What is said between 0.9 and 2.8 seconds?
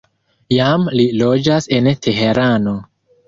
li loĝas en Teherano.